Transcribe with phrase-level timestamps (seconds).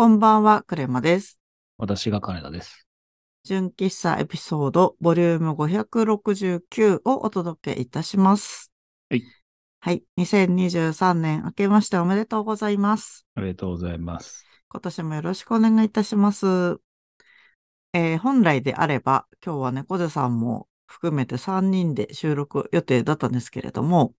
[0.00, 1.38] こんばんは、クレマです。
[1.76, 2.88] 私が金田です。
[3.44, 8.72] 純喫茶エピソード、ボリューム569をお届けいたします。
[9.10, 9.22] はい。
[9.80, 10.02] はい。
[10.16, 13.26] 2023年明けましておめでとうございます。
[13.34, 14.46] ありがとうございます。
[14.70, 16.46] 今年もよろしくお願いいたします。
[17.92, 24.14] えー本来であれば、今日は猫背さんも含めて3人で収録予定だったんですけれども、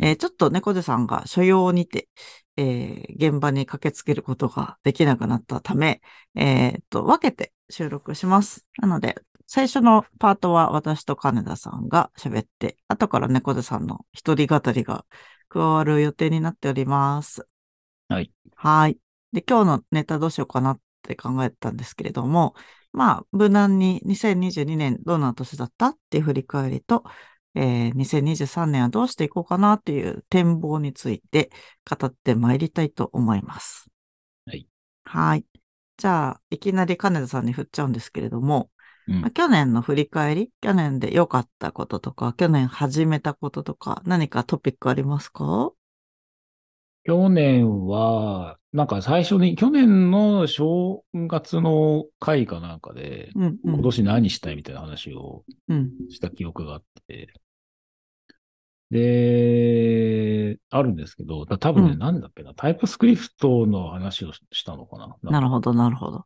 [0.00, 2.08] えーちょっと猫背さんが所用にて、
[2.56, 6.00] えー現場に駆けつけることができなくなったため、
[6.34, 8.64] えーっと、分けて収録します。
[8.78, 9.16] なので、
[9.46, 15.04] 最初のパートは私と金田さんが喋って、後から猫背さんの一人語りが
[15.48, 17.46] 加わる予定になっております。
[18.08, 18.32] はい。
[18.56, 18.98] はい。
[19.32, 22.54] で、今日のネタどうしようかなって考えてたんですけれども、
[22.92, 27.04] まあ、無難に2022年どんな年だったっていう振り返りと、
[27.60, 31.50] えー2023年はどうしていこうかなっていう展望について
[31.88, 33.88] 語ってまいりたいと思います。
[34.46, 34.68] はい。
[35.04, 35.44] はい。
[35.96, 38.70] じゃあ、いきなり金田さんに振っちゃうんですけれども、
[39.08, 45.72] うんまあ、去年の振り返り、去年で良かったこととか、去年始めたこととか、何かトピックありますか？
[47.04, 53.58] 去年は、なんか最初に、去年の正月の会かなんかで、うん、うん。
[53.74, 55.90] 今年何したいみたいな話をうん。
[56.10, 57.32] した記憶があって、
[58.90, 65.16] で、あるんですけど、だ多分ね、うんなんだっけな、タイプスクリプトの話をしたのかな。
[65.30, 66.24] なるほど、なるほど。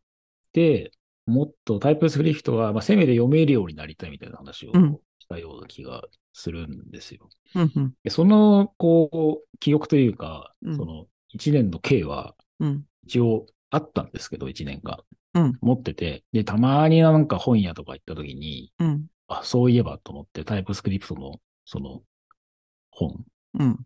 [0.52, 0.92] で、
[1.26, 6.02] もっとタイプスクリプトが、まあ、せめて読めるようになりたいみたいな話をうんしたような気が
[6.32, 7.28] するんですよ。
[7.54, 14.98] うん、うん、でその、こう、記憶というか、うんその、一年の計はうん、一応あったんですけど、一年間。
[15.34, 22.02] うん持ってて、で、たまになんか本屋とか行った時に、うん、あ、そういえばと思って、タイプスクリプトの、その、
[22.92, 23.24] 本、
[23.58, 23.78] うん。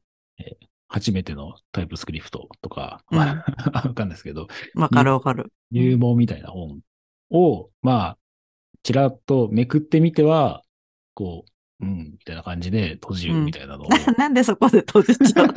[0.89, 3.19] 初めてのタイプスクリプトとか、うん。
[3.19, 5.53] まあ、 わかんないですけど、わかるわかる。
[5.71, 6.81] 入門みたいな本
[7.31, 8.19] を、まあ、
[8.83, 10.63] ちらっとめくってみては、
[11.15, 11.45] こ
[11.81, 15.49] う、うん、みたいな感じで閉じるみたいなのを、な なんでそこで閉じちゃう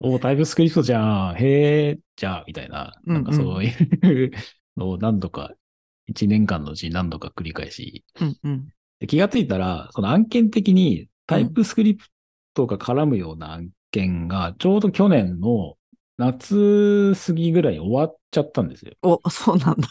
[0.00, 4.30] おタイプスクリプトじゃん、へえ、じゃあ、みたいな、うんうんなんかそういう
[4.76, 5.54] のを何度か、
[6.06, 8.68] 一年間のうちに何度か繰り返し、うん、うん。
[8.98, 12.06] で気がついたら、その案件的にタイプスクリプ
[12.54, 15.76] トが絡むような案件が、ちょうど去年の
[16.16, 18.94] 夏過ぎぐらいに終わっちゃったんですよ。
[19.02, 19.88] お、そうなんだ。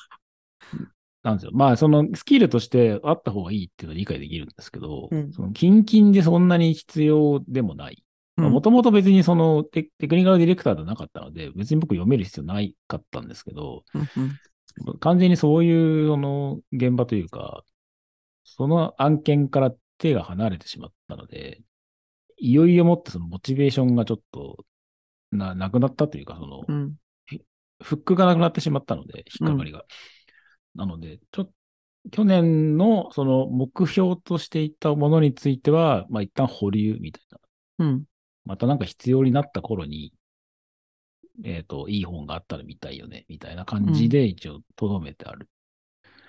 [1.23, 1.51] なんですよ。
[1.53, 8.03] まあ、そのスキルとしてあった方がいいっていうのは理解できるんですけど、うんそのキンキンでそんなに必要でもない。
[8.37, 14.09] うんもともと別にそのテテクニカルディレクターではなかったので、別に僕読める必要ないかったんですけど、うんうん
[14.99, 17.63] 完全にそういうその現場というか、
[18.43, 21.61] その案件から手が離れてしまったので、
[22.37, 24.65] いよいよもってそのモチベーションがちょっと
[25.31, 26.95] ななくなったというか、その、うん。
[27.81, 29.85] フックがなくなってしまったので、引っかかりが。
[30.75, 31.51] なので、ちょっと、
[32.11, 37.23] 去年のその目標としていたものについては、まあ一旦保留みたい
[37.77, 37.85] な。
[37.85, 38.03] うん。
[38.45, 40.13] またなんか必要になった頃に、
[41.43, 45.49] えっ、と、いい本があったら見たいよね、みたいな感じで一応留めてある。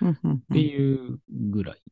[0.00, 0.32] うんうん。
[0.34, 1.82] っていうぐらい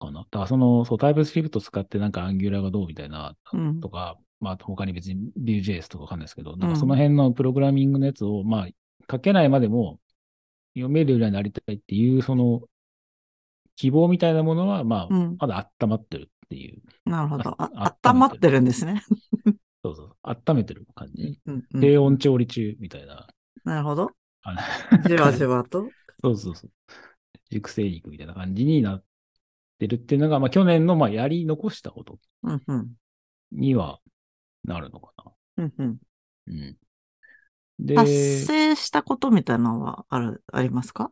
[0.00, 0.20] かな。
[0.20, 8.68] だからその、そう、タイプスクリプト使ってなんかアンギュラーがどうみたいな、うんとか、まあ他に別に Vue.js とかわかんないですけど、なんかその辺のプログラミングのやつを、まあ
[9.10, 10.00] 書けないまでも
[10.74, 12.62] 読めるようになりたいっていう、その
[13.76, 16.82] 希望みたいなものは、まあ、うんまだ温まってるっていう。
[17.06, 17.54] なるほど。
[17.58, 19.02] ああ温まってるんですね。
[19.82, 21.40] そうそう、温めてる感じ。
[21.46, 23.26] うんうん低温調理中みたいな。
[23.64, 24.10] なるほど。
[25.06, 25.88] じわじわと。
[26.22, 26.70] そうそうそう。
[27.50, 29.04] 熟成肉みたいな感じになっ
[29.80, 32.18] てるっていうのが、まあ去年のまあやり残したこと
[33.50, 33.98] には
[34.62, 35.12] なるのか
[35.56, 35.64] な。
[35.64, 35.98] うんうん
[36.48, 36.76] うん。
[37.78, 38.12] で、達
[38.46, 41.10] 成したことみたいなのはある、ありますか？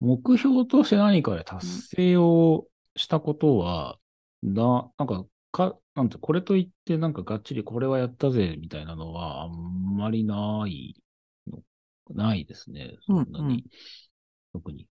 [0.00, 1.66] 目標として何かで達
[1.96, 2.66] 成を
[2.96, 3.98] したことは、
[4.42, 11.00] な、なんか、か、なんて、これといって、なんかがっちりこれはやったぜ、みたいなのは、あんまりない
[11.46, 11.62] の、
[12.10, 12.96] ないですね。
[13.06, 13.44] そんなに。
[13.44, 13.64] うんうん
[14.52, 14.86] 特に。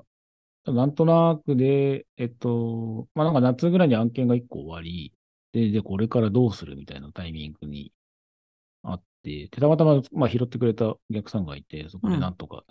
[0.74, 5.13] なんとなくで、えっと、まあ、なんか夏ぐらいに案件が1個終わり、
[5.51, 7.94] で、で、これからどうするみたいなタイミングに
[8.83, 12.63] あって、でたまたま、まあ、拾ってくれたお客さんがいて、そこでなんとか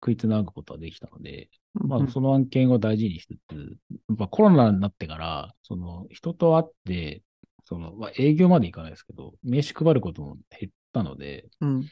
[0.00, 3.76] 食いつなぐことができたので、まあ、その案件を大事にしつつ、
[4.08, 7.22] やっぱコロナになってから、その人と会って、
[7.64, 11.84] その、まあ、営業まで行かないですけど、名刺配ることも減ったので、うん。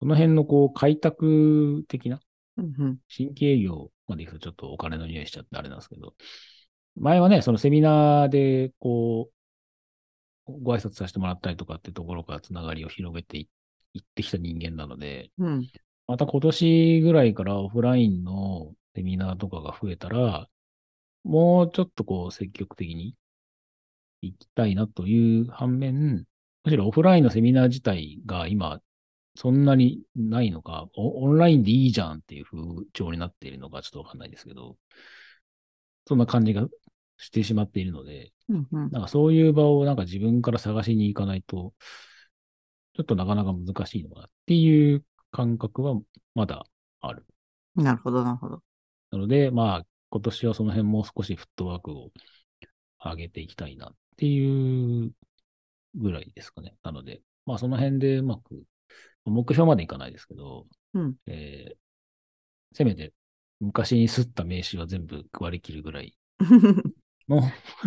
[0.00, 2.20] その辺のこう、開拓的な、
[2.56, 2.98] うんうん。
[3.08, 6.14] 新規営業まで行くとちょっとお金の匂いしちゃってあれなんですけど、
[6.96, 9.30] 前はね、そのセミナーで、こ
[10.46, 13.48] う、ご挨拶させてもらったりとかってところからつながりを広げてい
[14.00, 15.66] ってきた人間なので、うん。
[16.06, 20.48] また今年ぐらいからオフラインのセミナーとかが増えたら、
[21.22, 23.14] もうちょっとこう積極的に
[24.22, 26.24] 行きたいなという反面、
[26.64, 28.80] むしろオフラインのセミナー自体が今、
[29.40, 32.58] そんなにないのか、オオンラインでいいじゃんっていう風
[32.92, 34.76] 潮になっているのかちょっとわかんないですけど、
[36.06, 36.68] そんな感じが
[37.16, 38.68] してしまっているので、うん。
[38.70, 38.90] うん。
[38.90, 41.72] なんかそういう場をなんか自分から探しに行かないと、
[42.92, 45.98] ちょっとなかなか難しいのかなっていう感覚は
[46.34, 46.66] まだ
[47.00, 47.24] ある。
[47.76, 48.62] なるほど、なるほど。
[49.10, 52.10] なので、まあ、今年はその辺もう少しフットワークを
[53.02, 55.12] 上げていきたいなっていう
[55.94, 56.74] ぐらいですかね。
[56.82, 58.64] なので、まあその辺でうまく、
[59.30, 61.14] 目標までいかないですけど、うん。
[61.26, 61.76] えー
[62.72, 63.12] せめて
[63.60, 66.14] 昔に吸った名刺は全部配り切るぐらい
[67.28, 67.42] の、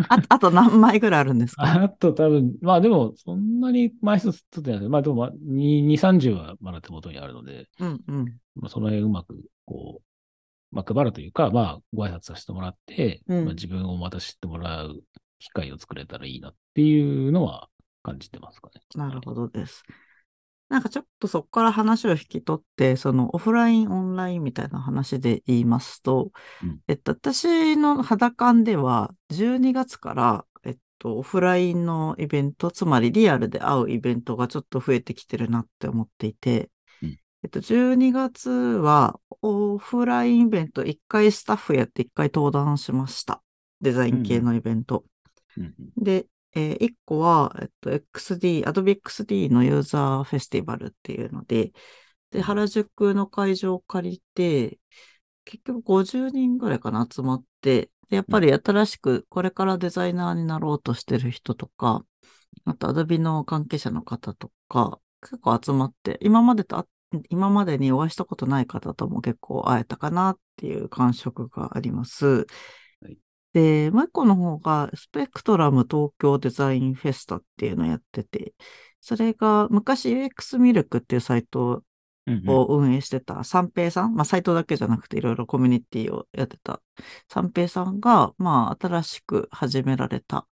[0.08, 1.62] ああと何枚ぐらいあるんですか？
[1.84, 8.24] あと多分、まあでも、そんなに枚数吸ってないですまあでも、まあ、2、2 30はまだ手元にあるので、うんうん。
[8.56, 10.00] まあ、その辺うまく、こ
[10.72, 15.02] う、まあ、配るというか、まあ、ご挨拶させてもらって、うんまあ、自分をまた知ってもらう
[15.38, 17.68] 機会を作れたらいいなっていうのは
[18.02, 18.80] 感じてますかね。
[18.94, 19.82] なるほどです。
[20.68, 26.30] なんかちょっとそこから話を引き取って、そのオフライン、オンラインみたいな話で言いますと、
[26.62, 36.70] うんえっと、私の肌感では、12月から、えっと、オフラインのイベント、つまりリアルで会うイベントがちょっと増えてきてるなって思っていて、
[37.02, 43.42] うんえっと、12月はオフラインイベント1回スタッフやって1回登壇しました。
[43.82, 45.04] デザイン系のイベント。
[45.58, 51.72] うんうんで、えー一個は、えっと、XD、Adobe XD のユーザーフェスティバルっていうので、
[52.30, 54.78] で、原宿の会場を借りて、
[55.44, 62.04] 結局50人ぐらいかな集まって、で、やっぱり新しくこれからデザイナーになろうとしてる人とか、
[62.64, 66.86] あと Adobe の関係者の方とか、結構集まって、今までとあ、
[67.30, 72.46] 今までにお会いしたことない方とも結構会えたかなっていう感触があります。
[73.54, 78.54] はいで、もう一個の方が、スペクトラム東京デザインフェスタっていうのをやってて、
[79.00, 81.84] それが昔 UX ミルクっていうサイト
[82.26, 82.46] うんうん。
[82.46, 86.82] を運営してた三平さん、まあサイトだけじゃなくていろいろコミュニティをやってた
[87.28, 90.48] 三平さんが、まあ新しく始められた、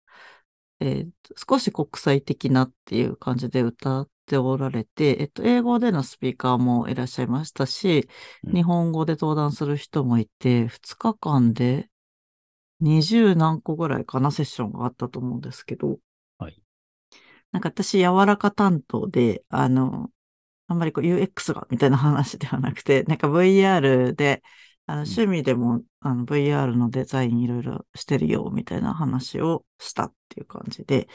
[0.80, 1.12] えー
[1.50, 8.10] 少し国際的なっていう感じで歌っておられて、えっと、英語でのスピーカーもいらっしゃいましたし、
[8.44, 8.54] うん。
[8.56, 11.89] 日本語で登壇する人もいて、2日間で
[12.82, 16.00] 20何個ぐらいかな、セッションがあったと思うんですけど、
[16.38, 16.62] はい。
[17.52, 20.12] なんか私、柔らか担当で、あの、
[20.68, 24.44] あんまりこう UX がみたいな話ではなくて、 なんか VR で、
[24.88, 31.08] あの趣味でも、あの VR のデザインいろいろしてるよみたいな話をしたっていう感じで、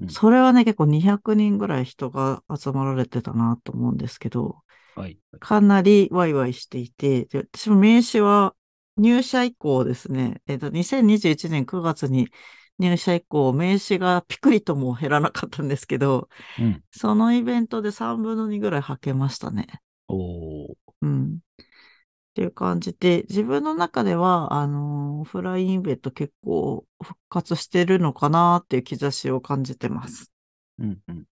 [0.00, 4.62] うんそれはね、結構200人ぐらい人が集まられてたなと思うんですけど、
[4.94, 5.18] はい。
[5.40, 8.54] かなりワイワイしていて、で私も名刺は
[8.98, 12.28] 入社以降ですね、えっと、2021年9月に
[12.78, 16.28] 入社以降、名刺がピクリとも減らなかったんですけど、
[16.58, 16.82] うん。
[16.90, 19.66] そのイベントで3分の2ぐらい履けましたね。
[20.08, 21.34] おーうん。
[21.34, 21.38] っ
[22.34, 30.32] ていう感じで、自分の中では、あのーオフラインイベント結構復活してるのかなっていう兆しを感じてます。
[30.78, 31.24] うんうん。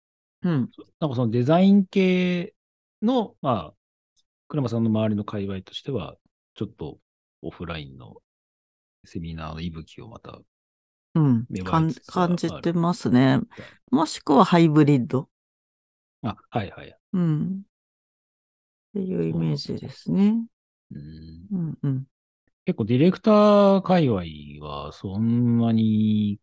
[0.43, 0.71] うん。
[0.99, 2.55] なんかそのデザイン系
[3.03, 3.73] の、まあ、
[4.47, 6.15] 車さんの周りの界隈としては、
[6.55, 6.99] ちょっと
[7.45, 8.15] オフラインの
[9.05, 10.39] セミナーの息吹をまた
[11.13, 13.39] うん感じてますね。
[13.91, 15.29] もしくはハイブリッド。
[16.23, 16.97] あ、はいはい。
[17.13, 17.61] うん。
[17.61, 17.61] っ
[18.93, 20.45] ていうイメージですね。
[20.91, 22.03] うんうんうん。
[22.65, 24.23] 結構ディレクター界隈
[24.65, 26.39] はそんなに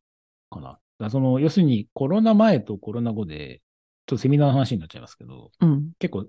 [0.50, 0.78] かな。
[0.98, 3.60] だその、要するにコロナ前とコロナ後で、
[4.06, 5.90] ちょっとセミナーの話になっちゃいますけど、うん。
[5.98, 6.26] 結構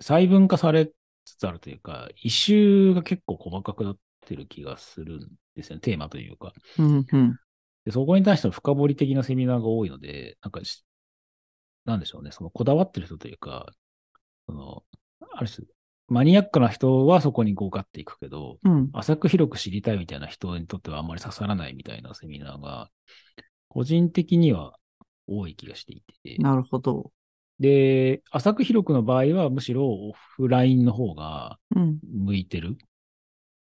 [0.00, 0.90] 細分化され
[1.32, 5.80] つつあるというか、一周が結構細かくなってる気がするんですよね。
[5.80, 6.52] テーマというか。
[6.78, 7.36] うんうん。
[7.84, 10.84] でそこに対しての深掘り的なセミナーが多いので、なんかし、
[11.84, 13.72] なんでしょうね、そのこだわってる人というか、
[14.46, 14.84] その、
[15.32, 15.66] ある種、
[16.08, 18.90] マニアックな人はそこにこうかっていくけど、うん。
[18.92, 22.90] 浅く広く知りたいみたいな人にとってはあんまり刺さらないみたいなセミナーが、
[23.68, 24.76] 個人的には
[25.26, 27.12] 多い気がしていて、なるほど。
[27.60, 31.98] で、浅く広くの場合はむしろオフラインの方がうん。
[32.02, 32.78] 向いてる。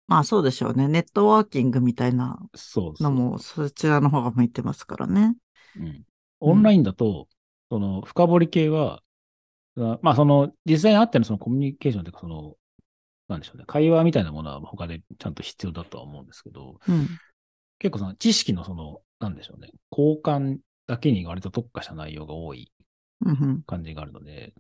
[0.09, 0.89] まあそうでしょうね。
[0.89, 2.39] ネットワーキングみたいな。
[3.01, 5.37] のもそちらの方が向いてますからね。
[5.79, 6.05] うん。
[6.41, 7.29] オンラインだと、
[7.71, 9.03] その深掘り系は、
[9.79, 12.55] あまあその実際にあってのそのコミュニケーションというかその、
[13.29, 17.07] なんでしょうね、会話みたいなものは他でちゃんと必要だとは思うんですけど、うん。
[17.79, 22.82] 結構その知識のその、なんでしょうね、交換だけに割と特化した内容が多いうんうん。
[23.67, 24.55] 感じがあるので、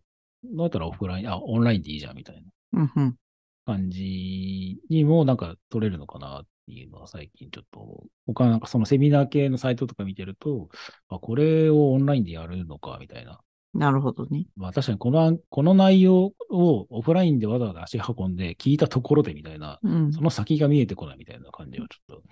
[0.45, 2.43] だったらオフライン、あ、オンラインでいいじゃんみたい
[2.73, 3.17] なうん、うん。
[3.65, 10.69] 感じにもなんか取れるのかなっていうのは最近ちょっと、他なんかそのセミナー系のサイトとか見てると、
[11.09, 13.41] あ、これをオンラインでやるのかみたいな。
[13.75, 14.45] なるほどね。
[14.57, 20.21] まあ確かにこの、この内容をオフラインでわざわざ足運んで聞いたところでみたいな、うんそ。
[20.21, 22.23] の先が見えてこないみたいな感じはちょっと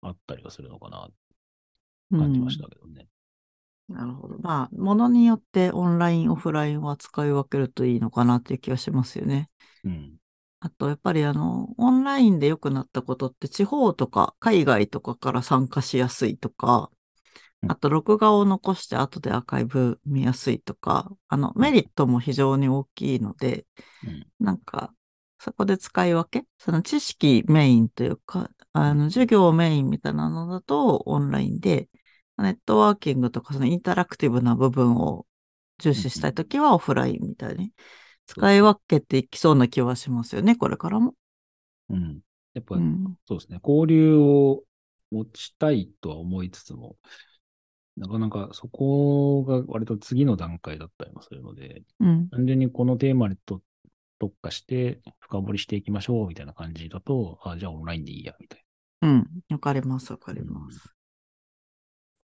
[0.00, 1.08] あったりはするのかな
[2.10, 3.06] 感じましたけどね。
[3.92, 4.38] なるほど。
[4.38, 9.50] まあ、ものによってオンライン、オフラインは使い分けるといいのかなっていう気がしますよね。
[9.84, 10.16] うん。
[10.60, 16.90] あと、やっぱりあの、オンラインで良くなったことって、地方とか海外とかから参加しやすいとか、
[17.62, 23.66] うんあと、録画を残して後でアーカイブ見やすいとか、あの、メリットも非常に大きいので、
[24.04, 24.94] うんなんか、
[25.38, 31.88] そこで使い分けその知識メインというか、あの、授業メインみたいなのだとオンラインで、
[32.38, 35.26] ネットワーキングとかそのインタラクティブな部分を
[35.78, 37.72] 重視したいときはオフラインみたいに
[38.26, 41.14] 使い分けていきそうな気はしますよね、これからも。
[41.90, 42.20] うん。
[42.54, 43.16] やっぱ、うん。
[43.26, 43.60] そうですね。
[43.62, 44.62] 交流を
[45.10, 46.96] 持ちたいとは思いつつも、
[47.96, 52.28] なかなかそこが割と次の段階だったりもするので、うん。
[52.30, 53.60] 単純にこのテーマにと
[54.18, 58.64] 特化して深掘りしていきましょうみたいな感じだと、あ、じゃあオンラインでいいや、みたい
[59.02, 59.26] うん。
[59.50, 60.94] わかります、わかります。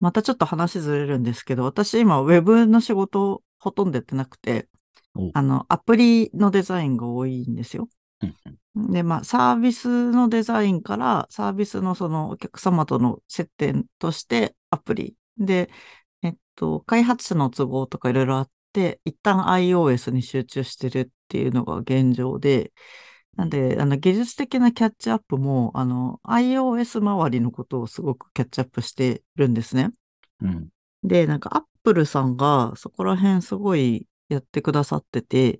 [0.03, 4.67] またちょっと話ずれるんですけど、私今ウェブの仕事ほとんどやってなくて
[5.15, 7.87] お、あの、アプリのデザインが多いんですよ。
[8.75, 15.15] で、まあ、サービスのデザインから、サービスのそのお客様との接点としてアプリ。
[15.37, 15.69] で、
[16.21, 22.73] えっと、開発者の都合とかいろいろあって、一旦 iOS に集中してるっていうのが現状で、
[23.35, 29.91] なんで、あの、技術的なキャッチアップも、あの、iOS 周りのことをすごくキャッチアップしてるんですね。
[31.03, 35.59] で、なんか、アップルさんがそこら辺すごいやってくださってて、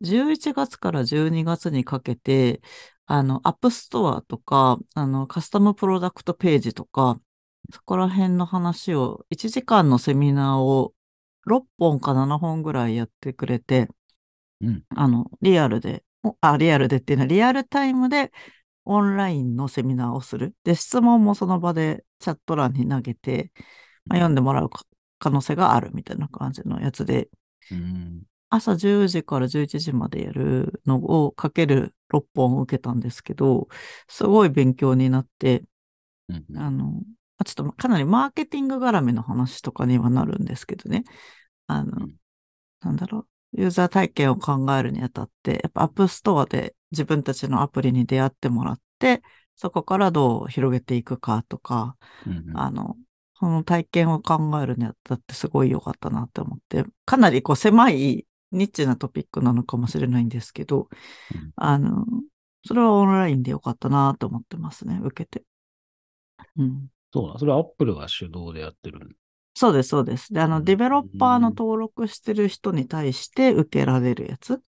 [0.00, 2.60] 11月から12月にかけて、
[3.06, 7.20] あの、アップストアとか、あの、カスタムプロダクトページとか、
[7.72, 10.94] そこら辺の話を、1時間のセミナーを
[11.44, 13.88] 6本か7本ぐらいやってくれて、
[14.62, 14.84] うん。
[14.90, 16.05] あの、リアルで、お
[16.40, 18.32] あ、リアルでっていうのは、リアルタイムで
[18.84, 20.54] オンラインのセミナーをする。
[20.64, 23.52] で、質問もその場でチャット欄に投げて、
[24.06, 24.84] まあ、読んでもらうか
[25.18, 27.30] 可能性があるみたいな感じのやつで、
[27.70, 28.22] うん。
[28.48, 33.68] 朝10時から11時までやるのをかける6本受けたんですけど、
[34.08, 35.64] すごい勉強になって、
[36.28, 36.44] うん。
[36.56, 37.02] あの、
[37.38, 41.04] あちょっとかなりマーケティング絡みの話とかにはなるんですけどね。
[41.66, 42.16] あの、うん
[42.80, 43.28] なんだろう。
[43.56, 49.22] ユーザー体験を考えるにあたって、やっぱアップストアで自分たちのアプリに出会ってもらって、
[49.56, 51.96] そこからどう広げていくかとか、
[52.26, 52.44] うん。
[52.54, 52.96] あの、
[53.34, 60.88] その体験を考えるにあたってすごい良かったなって思って、かなりこう狭いニッチなトピックなのかもしれないんですけど、
[61.34, 62.06] うんあの、
[62.66, 65.44] それはオンラインで良かったなと思ってますね、受けて。
[66.56, 66.88] うん。
[67.12, 67.38] そうだ。
[67.38, 69.16] それはアップルが主導でやってる。
[69.56, 70.32] そうです、そうです。
[70.32, 74.62] で、あの、うんデベロッパーの登録してる人に対して受けられるやつ。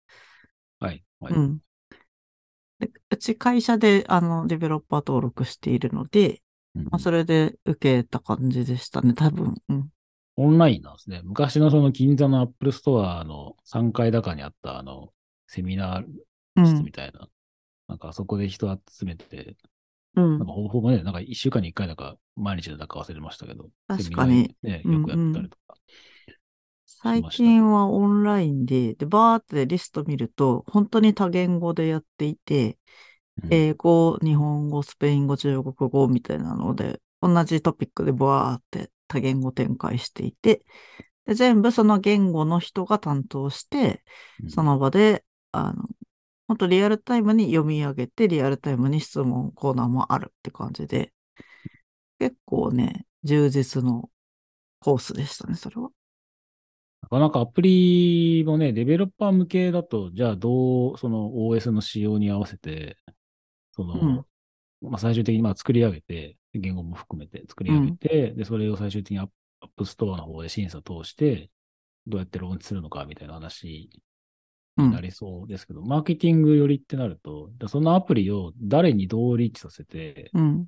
[0.80, 1.04] はい。
[1.20, 1.34] はい。
[1.34, 1.60] うん。
[2.80, 6.42] でうち会社で、あの、デベロッパー登録しているので、
[6.74, 9.54] うんまあ、それで受けた感じでしたね、多分。
[9.68, 9.90] うん。
[10.36, 11.20] オンラインなんですね。
[11.24, 15.12] 昔のその銀座のアップルストアの3階高にあったあの、
[15.46, 16.06] セミナー
[16.56, 16.92] うん室み。
[16.92, 17.28] たいな。
[17.88, 19.56] なんかあそこで人集めて、
[20.20, 20.38] うん。
[20.38, 24.54] なんかほぼほぼね、なんか1週間に1回なんか毎日だか忘れましたけど、確かに。
[24.62, 25.76] ね、うんよくやったりとか。
[26.86, 32.78] 最近はオンラインで、で、バーってリスト見ると、本当に多言語でやっていて、
[33.42, 33.50] うん。
[33.50, 40.64] 英語、日本語、スペイン語、中国語みたいなので、同じトピックでバーって多言語展開していて、
[41.26, 44.04] で全部その言語の人が担当して、
[44.42, 44.50] うん。
[44.50, 45.84] その場で、あの、
[46.48, 51.12] 本当リアルタイムに読み上げて、リアルタイムに質問コーナーもあるって感じで、
[52.18, 54.10] 結構ね、充実の
[54.80, 55.90] コースでしたね、それは。
[57.02, 62.96] なかなかアプリもね、デベロッパー向けだと、じゃあどう、その OS の仕様に合わせて、
[63.72, 64.26] その、
[64.80, 69.28] まあ最終的にまあ作り上げて、言語も含めて作り上げて、で、それを最終的にアッ
[69.76, 71.50] プストアの方で審査通して、
[72.06, 74.07] どうやってローンチするのかみたいな話うん
[74.82, 80.66] になりそうですけど、マーケティング寄りってなると、そのアプリを誰にどうリーチさせて、うん。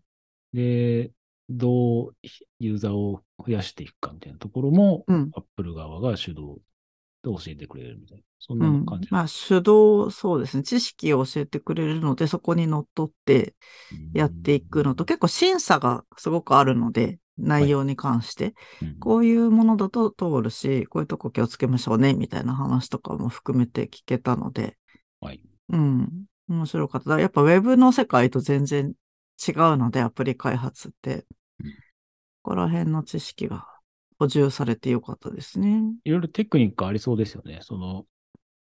[0.53, 1.13] で、
[1.49, 2.17] どう
[2.59, 5.31] ユーザーを増やしていくかみたいなところも、うん。
[5.35, 6.61] アップル側が主導
[7.23, 9.09] で教えてくれるみたいな、そんうなん感じ。
[9.11, 10.63] まあ、主導、そうですね。
[10.63, 13.55] 知識を教えてくれるので、そこにのっとって
[14.15, 24.77] やっていくのと、結構審査がすごくあるので、内容に関して、うんこういうものだと通るし、こういうとこ気をつけましょうね、みたいな話とかも含めて聞けたので、
[25.21, 25.43] はい。
[25.71, 27.19] うん、面白かった。
[27.19, 28.95] やっぱウェブの世界と全然
[29.47, 31.27] 違うので、アプリ開発って。
[31.63, 31.75] うん
[32.43, 33.67] ここら辺の知識が
[34.19, 35.83] 補充されてよかったですね。
[36.05, 37.61] いろいろテクニックありそうですよね。
[37.63, 38.07] その、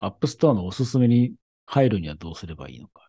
[0.01, 1.35] アップストアのおすすめに
[1.67, 3.09] 入るにはどうすればいいのか。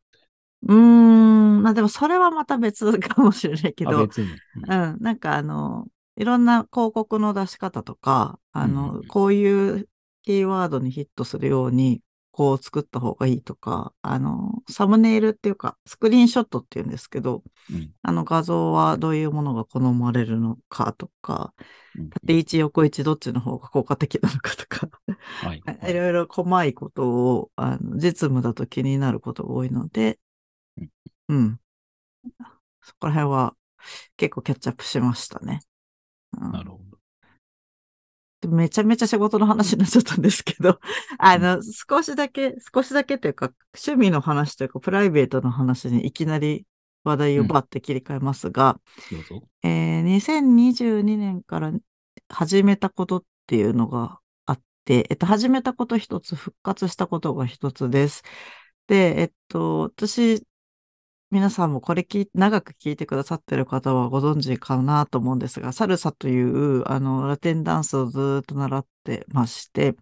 [0.63, 1.20] うーん、ま
[1.69, 4.27] あでもそれはまた別かもしれないけあ、ど、別に。
[4.67, 4.71] うん。
[4.71, 5.87] うん、なんかあの、
[6.17, 9.87] いろんな広告の出し方とか、あのうん、こういう
[10.23, 12.01] キーワードにヒットするように、
[12.33, 17.91] こう作った方がいいとか、あの、サムネイルっていうか、スクリーンショットっていうんですけど、うん。
[18.01, 21.53] あの画像はどういうものが好まれるのかとか、
[21.97, 25.61] うん縦位置、横位置どっちの方が効果的なのかとか、はい。
[25.91, 30.17] いろいろ細いことを、あの、実務だと気になることが多いので
[31.31, 31.59] うん、うん。
[32.81, 33.55] そこら辺は
[34.17, 35.59] 結構キャッチアップしましたね。
[36.39, 36.91] うんなるほど。
[38.49, 40.79] めちゃめちゃ仕事の話になっちゃったんですけど、
[41.19, 46.65] あの、少しだけ、少しだけというか、趣味の話というか、プライベートの話にいきなり
[47.03, 48.79] 話題をバッて切り替えますが、
[49.11, 49.47] どうぞ。
[49.63, 51.71] えー2022年から
[52.29, 58.23] 始めたことっていうのがあって、えっと、始めたこと一つ、復活したことが一つです。
[58.87, 60.43] で、えっと、私、
[61.31, 69.95] 皆さんもこれ聞い長く聞いてくださってる方はご存知かなと思うんですが、サルサという、あの、ラテンダンスをずーっと習ってまして、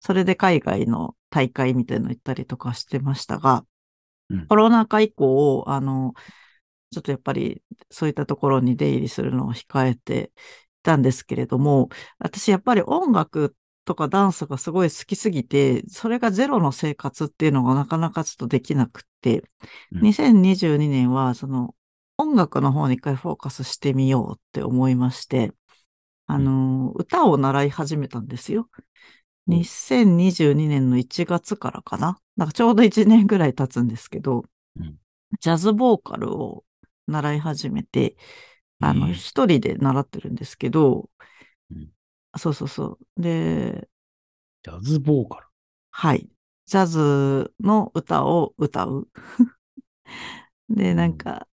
[0.00, 3.64] それで海外の大会みたいの行ったりとかしてましたが、
[4.28, 4.46] うん。
[4.48, 6.12] コロナ禍以降、あの、
[6.90, 10.40] ちょっとやっぱりそういったところに出入りするのを控えてい
[10.82, 13.56] たんですけれども、私やっぱり音楽
[13.86, 19.04] とかダンスがすごい好きすぎて、それがゼロの生活っていうのがなかなかちょっとできなく
[20.00, 21.74] 2022年はその
[22.18, 25.52] 音楽の方に一回フォーカスしてみようって思いまして、
[26.26, 28.70] あの、歌を習い始めたんですよ。
[29.48, 32.18] うん2022年の1月からかな。
[32.36, 34.44] なんかちょうど1年ぐらい経つんですけど、
[34.76, 34.98] うん
[35.40, 36.64] ジャズボーカルを
[37.06, 38.16] 習い始めて、
[38.80, 41.10] あの、ええ一人で習ってるんですけど、
[41.70, 41.90] うん
[42.38, 43.22] そうそうそう。
[43.22, 43.88] で、
[44.62, 45.46] ジャズボーカル。
[45.90, 46.28] はい。
[46.66, 49.08] ジャズの歌を歌う。
[50.68, 51.46] で、なんか、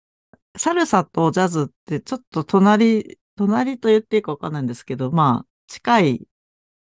[0.57, 6.27] サルサとジャズってちょっと隣、隣と言っていいかわかんないんですけど、まあ、近い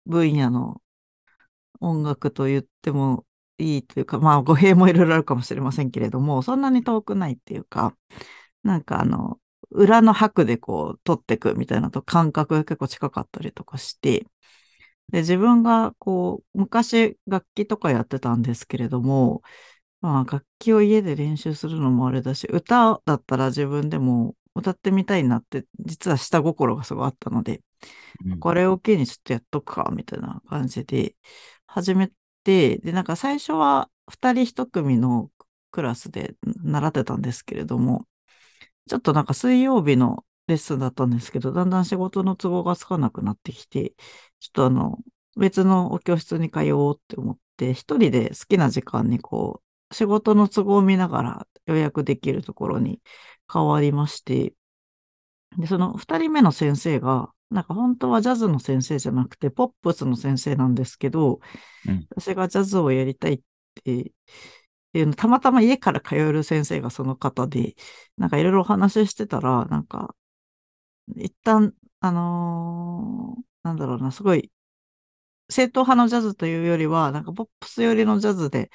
[0.06, 0.82] 分野の
[1.80, 3.26] 音楽と言っても
[3.58, 7.96] いいというか、まあ、語弊もいろいろあるかもしれませんけれども、そんなに遠くないっていうか、
[8.62, 14.26] なんかあの、裏の拍でこう、取っていくみたいなと感覚が結構近かったりとかして、
[15.10, 19.42] で、自分がこう、昔楽器とかやってたんですけれども、
[20.00, 27.62] まあ楽器を家で練習するのもあれだし、歌だったら自分でも歌ってみたいなって、実は下心がすごいあったので、
[28.24, 28.40] うん。
[28.40, 31.16] これを機にちょっとやっとくか、みたいな感じで
[31.66, 32.10] 始め
[32.44, 35.30] て、で、なんか最初は二人一組の
[35.70, 38.06] クラスで習ってたんですけれども、
[38.88, 43.94] ちょっとなんか水曜日のレッスンだったんですけど、だんだん仕事の都合がつかなくなってきて、
[44.40, 44.98] ちょっとあの、
[45.36, 53.00] 別のお教室に通おうって思って、一人で好きな時間にこう、仕事の都合を見ながら予約できるところに
[53.52, 54.54] 変わりまして、
[55.58, 61.40] で、その二人目の先生が、なんか本当はジャズの先生じゃなくて、ポップスの先生なんですけど、
[61.86, 62.06] うん。
[62.10, 63.40] 私がジャズをやりたいっ
[63.84, 64.12] て
[64.94, 67.74] いうの、たまたま家から通える先生がその方で、
[68.16, 70.14] なんかいろいろお話ししてたら、なんか、
[71.16, 74.50] 一旦、あのーなんだろうな、すごい、
[75.50, 78.70] 正統派のジャズというよりは、なんかポップス寄りのジャズで、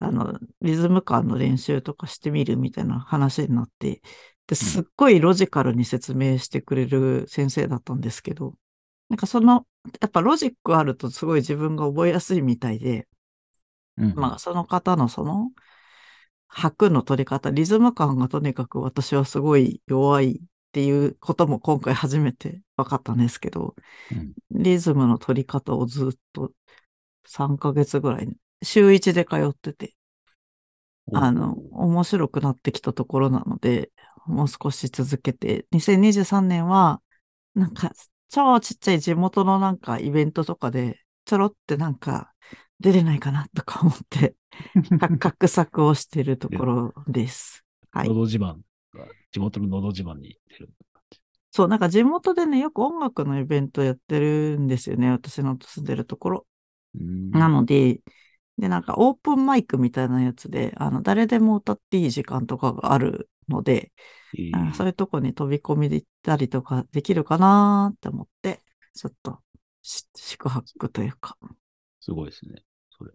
[0.00, 4.02] あの、リズム感の練習とかしてみるみたいな話になって、
[4.48, 8.54] で、すっごいロジカルに説明してくれる先生だったんですけど、
[9.10, 9.66] なんかその、
[10.00, 13.08] やっぱロジックあるとすごい自分が覚えやすいみたいで、
[13.98, 15.50] うんまあその方のその、
[16.48, 20.40] 拍の取り方、リズム感がとにかく私はすごい弱い
[20.74, 23.76] っていうことも今回初めて分かったんですけど、
[24.10, 24.32] うん。
[24.50, 26.50] リズムの取り方をずっと
[27.24, 28.28] 3ヶ月ぐらい、
[28.60, 29.94] 週1で通ってて、
[31.12, 33.92] あの、面白くなってきたところなので、
[34.26, 37.00] もう少し続けて、2023年は、
[37.54, 37.92] なんか、
[38.28, 42.32] 超ちっちゃい地元のなんかイベントとかで、ちょろってなんか、
[42.80, 44.34] 出れないかなとか思って、
[44.98, 45.08] 画
[45.38, 47.64] 画策をしているところです。
[47.92, 48.08] はい
[48.94, 50.70] が、地元ののど自慢に出る。
[51.50, 55.10] そう、なんか地元でね、よく音楽のイベントやってるんですよね。
[55.10, 56.46] 私の住んでるところ。
[56.94, 58.00] ななので、
[58.58, 63.92] で、なんかオープンマイクみたいなやつで、あの、誰でも歌っていい時間とかがあるので、
[64.36, 68.62] えなんかそうーいうとこに飛び込みで行ったりとかできるかなって思って、
[68.94, 69.40] ちょっと
[69.82, 71.36] し宿泊というか。
[72.00, 72.62] すごいですね。
[72.90, 73.12] それ。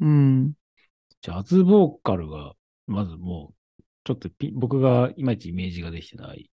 [0.00, 0.54] うん。
[1.22, 2.54] ジャズボーカルが、
[2.86, 3.54] まずもう、
[4.06, 6.48] ちょっとピ僕がいまいちイメージができてないで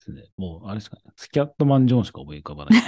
[0.00, 0.24] すね。
[0.38, 1.02] もう、あれですかね。
[1.16, 2.82] スキャットマン・ジョーンしか思い浮かばない。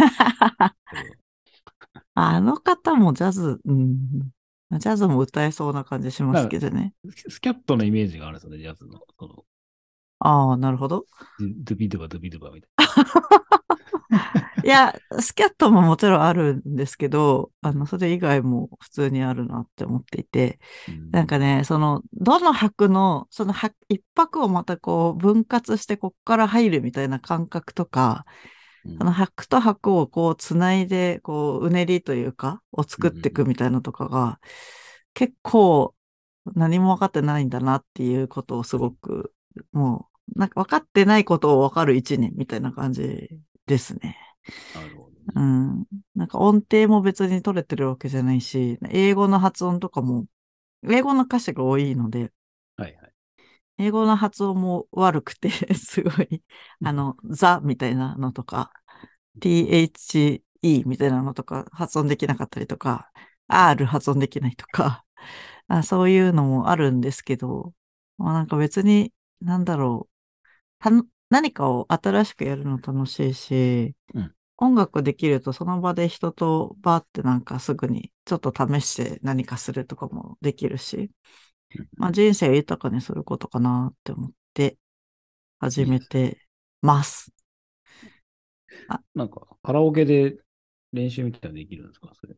[2.14, 3.98] あの方もジャズ、うん。
[4.79, 6.94] ジャズも歌えそうな感じしますけどね。
[7.11, 9.02] ススキャットのイメージがあるんですよね、ジャズの。
[9.18, 9.44] その
[10.20, 11.05] ああ、なるほど。
[11.38, 12.70] ドドゥビドゥバドゥビドゥバみたい
[14.66, 20.94] いや、スキャットももちろんあるんですけど、あの、それ以外も普通にあるなって思っていて、な。
[20.94, 28.24] うんなんかね、その、どの拍の、その拍一拍をまたこう分割してこっから入るみたいな感覚とか、
[28.85, 34.40] うんその拍と拍をこうつないで、こううねりというか、を作っていくみたいなとかが、
[35.14, 35.94] 結構
[36.55, 39.33] 何も分かってないんだなっていうことをすごく、
[39.72, 43.29] もう、なんか分かってないことを分かる一年みたいな感じ
[43.66, 44.16] ですね。
[44.74, 45.16] なるほどね。
[45.35, 45.87] うん。
[46.14, 50.26] なんか音程も別に取れてるわけじゃないし、英語の発音とかも、
[50.88, 52.32] 英語の歌詞が多いので、
[52.76, 53.12] はいはい。
[53.78, 56.42] 英語の発音も悪くて、 すごい、
[56.85, 58.72] あの、ザみたいなのとか、
[59.37, 60.42] the
[60.87, 63.11] みたいなのとか発音できなかったりとか、
[63.48, 65.04] r 発音できないとか、
[65.68, 67.74] あそういうのもあるんですけど、
[68.18, 70.09] まあ、なんか別に、なんだろ
[70.85, 70.90] う、
[71.30, 81.11] 何かを新しくやるの楽しいし、うん音楽できるとその場で人とバーってなんかすぐにちょっと試して何かするとかもできるし、
[81.97, 84.79] まあ、人生を豊かにすることかなって思って
[85.61, 86.38] 始めて
[86.83, 87.33] ます。
[89.14, 90.37] なんか、カラオケで
[90.92, 92.11] 練習みたいなのできるんですか？
[92.14, 92.35] それ。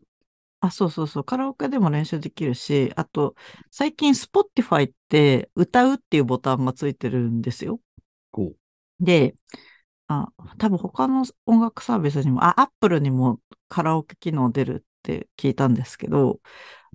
[0.61, 1.25] あ、そうそうそう。
[1.25, 3.35] カラオケでも練習できるし、あと、
[3.71, 7.81] 最近 Spotify って歌うっていうボタンがついてるんですよ。
[8.31, 8.55] こ
[9.01, 9.35] で、
[10.09, 16.41] あ、多分他の音楽サービスにも、あ、Apple にもカラオケ機能出るって聞いたんですけど、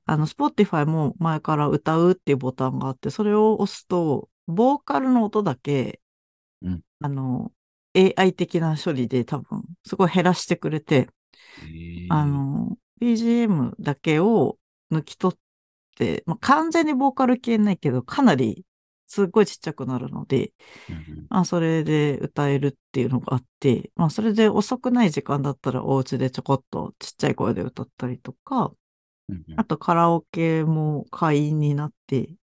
[0.05, 6.01] あの、Spotify も前から歌うっていうボタンがあって、それを押すと、ボーカルの音だけ、
[6.63, 6.81] うん。
[7.01, 7.53] あの、
[7.93, 11.09] AI 的な処理で多分、すごい減らしてくれて、
[12.09, 14.57] あ、の、BGM だけを
[14.91, 15.39] 抜き取っ
[15.95, 18.65] て、まあ、完全にボーカル消えないけど、かなり
[19.13, 20.53] すっごいちっちゃくなるので、
[21.29, 28.73] まあ、それで歌えるっていうのがあって、まあ、それで遅くない時間だったらお家でちょこっとちっちゃい声で歌ったりとか、
[29.29, 32.35] うんあとカラオケも会員になって、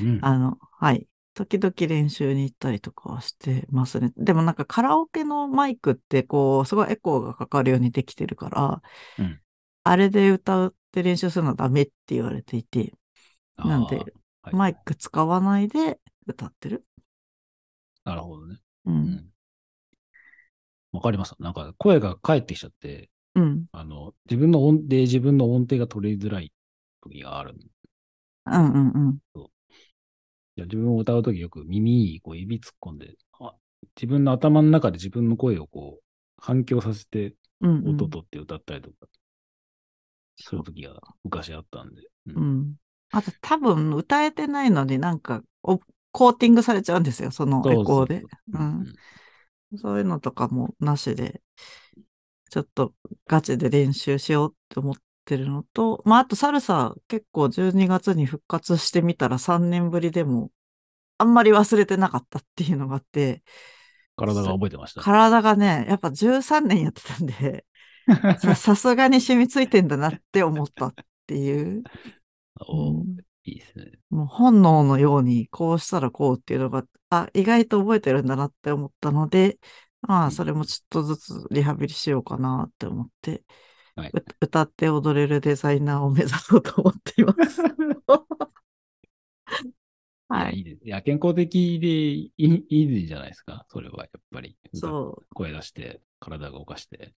[0.00, 0.18] うん。
[0.22, 1.06] あの、はい。
[1.34, 4.12] 時々練習に行ったりとかはしてますね。
[4.16, 8.82] でもなんかカラオケのマイクってこう、すごいエコーがかかるようにできてるから、
[9.18, 9.40] うん。
[9.84, 12.92] あれで歌って練習するのはダメって言われていて、
[13.56, 16.84] なんではいマイク使わないで歌ってる。
[18.04, 18.58] なるほどね。
[18.86, 18.90] う。
[18.90, 19.32] うんん。
[20.92, 21.34] わかります。
[21.38, 23.66] なんか、声が返ってきちゃって、うん。
[23.72, 26.52] あの、自分の音で自分の音程が取りづらい
[27.02, 27.52] 時がある。
[27.52, 27.70] い
[28.46, 29.48] うんうんうん。
[30.56, 33.54] や自分を歌う時よく耳にこう指突っ込んで、あ
[33.96, 36.02] 自分の頭の中で自分の声をこう、
[36.38, 39.06] 反響させてうんうん音取って歌ったりとか、
[40.36, 42.02] そういう時が昔あったんで。
[42.26, 42.74] うんうん。
[43.12, 45.78] あと多分歌えてないのになんかお
[46.10, 48.20] コーティングされちゃうんですよ、そのエコーで。
[48.20, 48.92] そううん
[49.78, 51.40] そういうのとかもなしで、
[52.50, 52.92] ちょっと
[53.26, 54.94] ガチで練習しようって思っ
[55.24, 60.50] てるのと、まああとサルサ結構12月に復活してみたら3年ぶりでも
[61.16, 63.42] あんまり忘れてなかったっていうのがあって、
[64.16, 65.00] 体が覚えてました。
[65.00, 67.64] 体がね、やっぱ13年やってたんで、
[68.40, 70.94] ささすがに染みついてんだなって思ったっ
[71.26, 71.82] ていう。
[72.60, 73.92] おーうんいいですね。
[74.10, 79.58] もう本能のようにこうしたらこうっていうのが、あ、意外と覚えてるんだなって思ったので、
[80.02, 83.42] まあ、それもちょっとずつリハビリしようかなって思って、
[83.96, 84.10] はい。
[84.14, 87.62] う歌って踊れるデザイナーを目指そうと思っています。
[90.28, 90.60] はいい。
[90.60, 90.84] いです。
[90.84, 93.66] いや、健康的でいいいいじゃないですか。
[93.68, 94.56] それはやっぱり。
[94.72, 97.12] そう、声出して、体が動かして。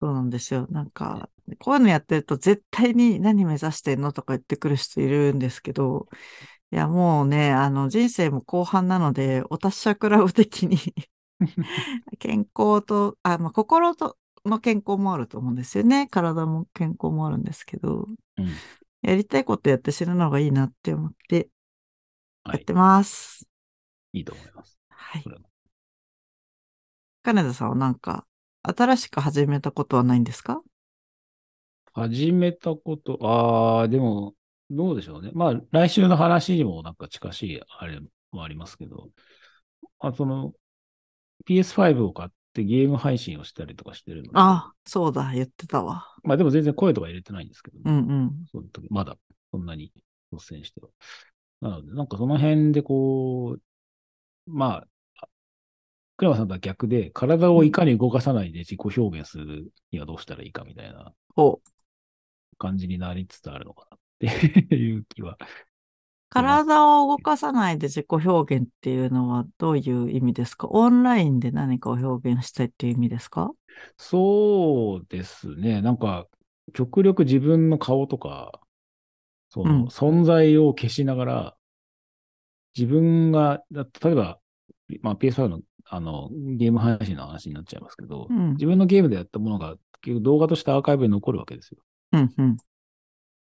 [0.00, 0.66] そうなんですよ。
[0.70, 4.12] なんか、こういうのやってると絶対に何目指してんの？
[4.12, 6.08] とか言ってくる人いるんですけど、
[6.72, 10.76] いや、もうね、あの、人生も後半なので、お達者クラブ的に
[12.18, 16.06] 健康と、あ、まあ、心との健康もあると思うんですよね。
[16.08, 18.62] 体も健康もあるんですけど、うん。
[19.02, 21.48] やりたいことやって死ぬのがいいなって思って
[22.44, 22.72] はいやって。
[22.72, 23.48] ます。
[24.12, 24.78] いいと思います。
[24.90, 25.24] はい
[27.22, 28.26] 金田さんはなんか、
[28.76, 30.60] 新しく始めたことはないんですか？
[31.94, 34.34] 始めたこと、ああ、でも、
[34.70, 35.30] どうでしょうね。
[35.32, 37.98] まあ、来週の話にもなんか近しいあれ
[38.30, 39.08] もありますけど、
[39.98, 40.52] あその、
[41.46, 46.06] PS5 を買ってゲーム配信をしたりとかしてるので、あ、そうだ、言ってたわ。
[46.22, 48.44] まあでも全然声とか入れてないんですけど、うんうん。
[48.52, 49.16] その時まだ
[49.50, 49.90] そんなに
[50.32, 50.88] 率先しては。
[51.60, 53.60] なので、なんかその辺でこう、
[54.46, 54.86] まあ、あ
[56.18, 61.14] クラマさんとは逆で、体をいかに動かさないで自己表現するにはどうしたらいいかみたいな。
[62.58, 64.00] 感じになりつつあるのかなっ
[64.68, 65.38] ていう気は。
[66.28, 70.66] 体を動かさないで自己表現っていうのはどういう意味ですか？
[70.68, 73.52] オンラインで何かを表現したいっていう意味ですか？
[73.96, 75.80] そうですね。
[75.80, 76.26] なんか、
[76.74, 78.60] 極力自分の顔とか、
[79.50, 81.56] そうんの存在を消しながら、
[82.76, 84.40] 自分が、だ例えば、
[85.00, 91.78] まあ、PS5 のあのゲーム配信の話になっちゃいますけど、うん自分のゲームでやったものが結局動画としてアーカイブに残るわけですよ。
[92.12, 92.56] うんうん。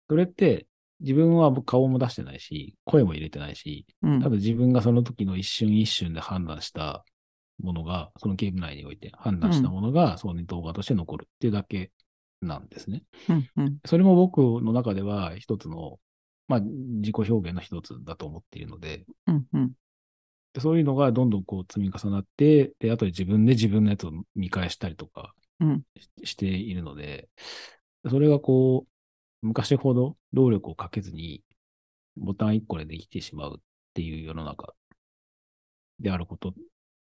[0.09, 0.67] それって、
[0.99, 7.03] 自分は顔も出してないし、声も入れてないし、うんただ自分がその時の一瞬一瞬で判断した
[7.61, 11.91] ものが、そのゲーム内において判断したものが、その動画として残るっていうだけ
[12.41, 13.03] なんですね。
[13.29, 13.77] うんうん。
[13.85, 15.99] それも僕の中では一つの、
[16.47, 19.71] まあ、自己表現の一つだと思っているので、うんうん。
[20.53, 25.83] でそういうのがどんどんこう積み重なって、で、あとで自分で自分のやつを見返したりとかうん
[26.23, 27.29] ししているので、
[28.09, 31.43] それがこう、昔ほど労力をかけずに、
[32.15, 33.61] ボタン1個でできてしまうっ
[33.93, 34.73] ていう世の中
[35.99, 36.53] であること、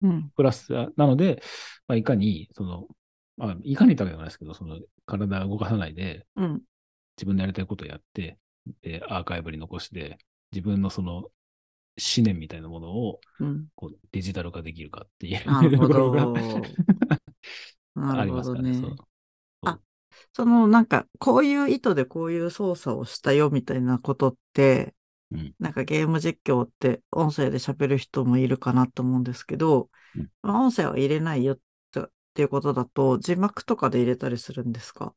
[0.01, 0.31] うん。
[0.35, 1.41] プラス、なので、
[1.87, 2.87] まあ、いかに、その、
[3.37, 6.61] まあ、いかにだけじゃないですけど、その、体を動かさないで、うん。
[7.17, 8.37] 自分のやりたいことをやって、
[8.81, 10.17] で、アーカイブに残して、
[10.51, 11.29] 自分のその、
[11.99, 13.19] 思念みたいなものを。
[13.75, 16.33] こうデジタル化できるかっていうところどが。
[17.95, 18.73] ありますからね。。
[18.73, 18.95] そう
[20.33, 24.95] そのなんか、こういう意図でこういう操作をしたよみたいなことって、
[25.31, 31.59] うんなんかゲーム実況って音声で喋る人もいるかなと思うんですけど、うんまあ音声は入れないよっ
[32.33, 35.13] ていうことだと、字幕とかで入れたりするんですか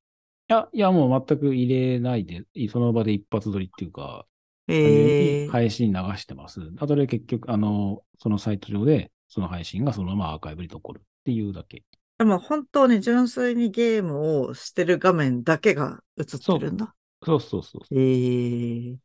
[0.49, 4.27] いや、いや、もう全く入れないで、その場で一発撮りっていうか、
[4.69, 4.79] ええ
[5.17, 6.61] に配信流してます。
[6.79, 11.85] あとで結局、あの、そのサイト上で、その配信がそのままアーカイブに残るっていうだけ。
[12.19, 16.95] でも本当に純粋にゲームをしてる画面だけが映ってるんだ。
[17.25, 17.83] そうそうそう。
[17.91, 18.99] ええ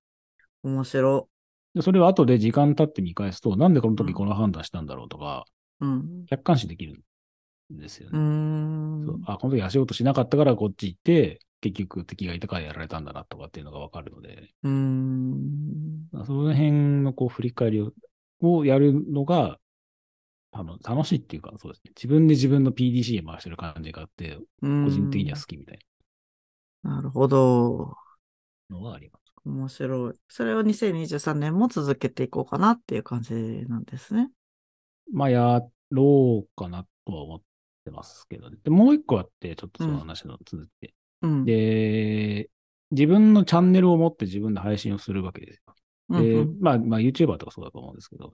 [0.64, 1.30] 面白。
[1.76, 5.46] でそれを後で時間経って見返すと、なんでこのうん時この判断したんだろうとか、
[5.80, 6.28] うん。
[6.28, 7.04] 客観視できる
[7.74, 8.20] んですようーね。
[8.20, 9.06] ん。
[9.06, 16.10] そうあ、この時足音しなかったからこっち行って、結局敵がいたからやられたんだなとかっていうのがわかるので、うーん。
[16.26, 17.92] その辺のこう振り返りを
[18.40, 19.60] をやるのが、
[20.52, 21.92] あの楽しいっていうか、そうですね。
[21.96, 25.80] 自分で自分の PDC 回してる感じがあって、個個人的には好きみたい
[26.84, 27.96] なるほど。
[28.70, 29.28] なのがあります。
[29.46, 30.14] 面白い。
[30.28, 34.30] それを2023年も続けていこうかなっていう感じなんですね。
[35.14, 37.42] まあ、やろうかなとは思っ
[37.86, 38.58] てますけどね。
[38.64, 40.94] で、もう一個あって、ちょっとその話の続きで。
[41.22, 41.46] うん。
[41.46, 42.50] で、
[42.92, 46.22] 自分のチャンネルを持って自分で配信をするわけですよ。
[46.22, 48.34] で、うんうんまあ、まあ、YouTuber とかそうだと思うんですけど、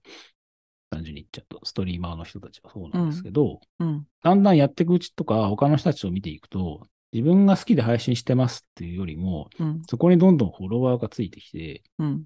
[0.91, 4.05] 単純に言っちゃうと、ストリーマーの人たちはそうなんですけど、うん。
[4.23, 9.81] だんだんやっていくうちとか、他の人たちを見ていくと、自分が好きで配信してますっていうよりも、うん。
[9.89, 12.25] そこにどんどんフォロワーがついてきて、うん。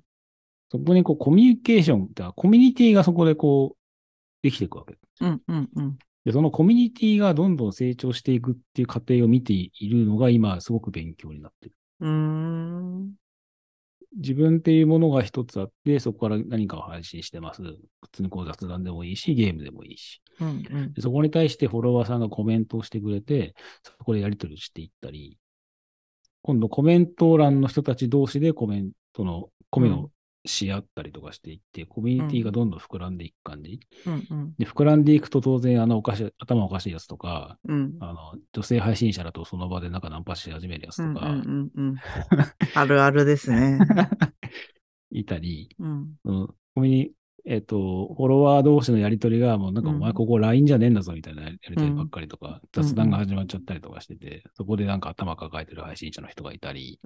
[0.69, 3.77] そこにこうコミュニケーション、だからコミュニティがそこでこう、
[4.43, 4.97] できていくわけ。
[5.21, 5.41] うん。
[5.47, 5.69] うん。
[5.75, 5.97] うん。
[6.27, 11.75] で、そのコミュニティがどんどん成長していくっていう過程を見ているのが今すごく勉強になってる。
[12.01, 13.13] うーん。
[14.17, 17.61] 自分っていうものが一つあって、そこから何かを配信してます。
[17.61, 17.77] 普
[18.11, 20.21] 通にこう雑談でもいいし、ゲームでもいいし。
[20.41, 20.47] うん。
[20.69, 20.93] うん。
[20.93, 25.37] でそこに対してフォロワーさんがコメントをしてくれて、そこでやり取りをしていったり、
[26.41, 30.11] 今度コメント欄の人たち同士でコメントの、コメを
[30.47, 33.79] し合ったりとかしていって、コミュニティがどんどん膨らんでいく感じ。
[34.05, 34.27] うん。
[34.29, 34.53] うん。
[34.57, 37.97] で、膨らんでいくと当然、あの、おかしい、頭おかしいやつとか、うん。
[37.99, 41.13] あの、女性配信者だとその場でなんかナンパし始めるやつうん。
[41.13, 41.69] とか、うん。
[41.75, 41.95] うん。
[42.73, 43.79] あるあるですね。
[45.11, 46.15] いたり、うん。
[46.23, 47.11] コミュニ、
[47.49, 56.99] えっ、と、フォロワー同士のやりとりが、もうなんか、うんお前ここ LINE じゃねえんだぞみたいなやりとりばっかりとか、うん雑談が始まっちゃったりとかしてて、そこでなんか頭抱えてる配信者の人がいたり。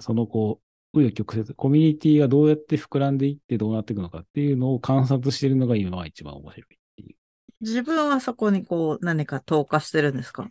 [0.00, 7.16] そのこう、紆余曲折、コミュニティがどうやって膨らんでいってどうなっていくのかっていうのを観察してるのが今は一番面白いっていう。
[7.60, 10.48] 自分はそこにこう何か投下してるんですか？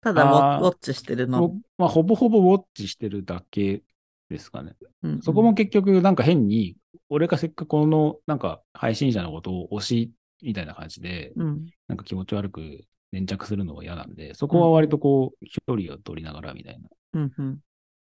[0.00, 1.40] ただウォッチしてるの？
[1.40, 3.82] もまあ、ほぼほぼウォッチしてるだけ
[4.28, 4.74] ですかね。
[5.02, 6.76] うんうんそこも結局なんか変に、
[7.08, 11.66] 俺がせっかくこのなんか配信者のことを推しみたいな感じで、うん。
[11.86, 12.80] なんか気持ち悪く
[13.12, 16.88] 粘着するのは嫌なんで、そこは割とこう、距離を取りながらみたいな。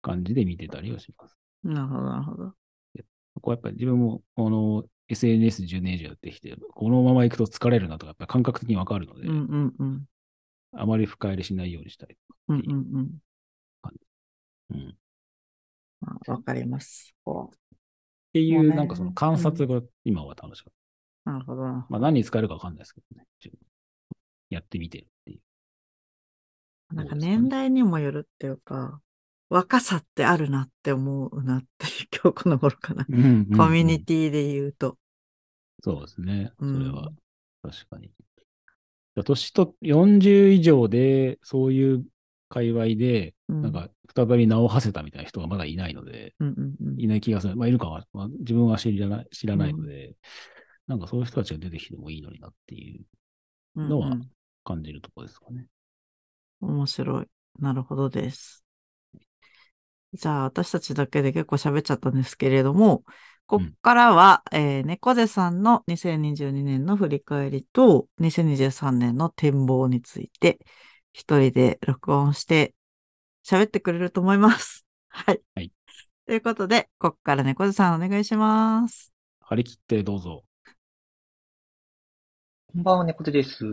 [0.01, 1.38] 感じで見てたりはします。
[1.63, 2.53] なるほど、なるほど。
[3.35, 10.05] ここはやっぱり自分も、この SNS10 年以上やってきて、このまま行くと疲れるなとか、やっぱ感覚的にわかるので、うんうんうん。
[10.73, 12.17] あまり深入りしないようにしたい。
[12.47, 13.09] うんうんうん。
[14.71, 14.89] うん。
[14.89, 14.93] っ
[16.01, 17.13] まあわかります。
[17.23, 17.51] こ
[18.33, 20.73] ていう、なんかその観察が今は楽しかっ
[21.25, 21.31] た。
[21.31, 21.87] うなるほどな。
[21.89, 23.25] まあ何に使えるかわかんないですけどね。
[24.49, 25.35] やってみてるってい
[26.91, 26.95] う。
[26.95, 29.01] なんか年代にもよるっていうか、
[29.49, 33.05] 若さってあるなって思うなっていう 今日この頃かな。
[33.09, 34.97] うんうんうんコミュニティで言うと。
[35.81, 36.51] そうですね。
[36.59, 37.11] そうんれは、
[37.63, 38.11] 確かに。
[39.15, 42.05] 年と40以上で、そういう
[42.47, 46.99] 界隈で、うんなんか、再び名を馳せたみたいな人がまだいないので、うんうんうん。
[46.99, 47.55] いない気がする。
[47.55, 50.15] まあ、いるかは、まあ、自分は知らない、知らないので、
[50.87, 54.31] なんかそういう人たちが出てきてもいいのになっていうのはうんうん
[54.63, 55.65] 感じるところですかね。
[56.61, 57.27] 面白い。
[57.59, 58.63] なるほどです。
[60.13, 63.03] じゃあ、私たちだけで結構喋っちゃったんですけれども、
[63.45, 70.59] こっからは、えー猫背さんの2022年の振り返りと、2023年の展望について、
[71.13, 72.73] 一人で録音して
[73.43, 74.85] 喋ってくれると思います。
[75.09, 75.41] はい。
[75.55, 75.71] はい
[76.25, 79.11] ということで、こっから猫背さんお願いします。
[79.41, 80.43] 張り切ってどうぞ。
[82.67, 83.65] こんばんは、猫背です。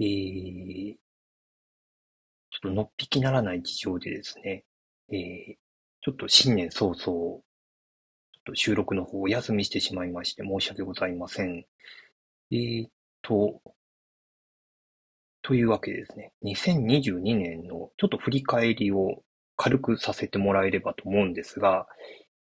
[0.00, 0.94] えー、
[2.50, 4.64] ちょっとのっぴきならない事情でですね、
[5.12, 5.54] えー、
[6.02, 11.64] ちょっと新年早々、ちょっと収録の方をお休みしてしまいまして申し訳ございません。
[12.50, 12.86] えー
[13.22, 13.60] と、
[15.42, 19.22] というわけでですね、2022年のちょっと振り返りを
[19.56, 21.86] 軽くさせてもらえればと思うんですが、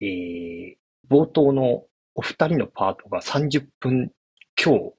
[0.01, 0.75] えー、
[1.11, 1.85] 冒頭の
[2.15, 4.13] お二人のパートが30分
[4.57, 4.95] 強、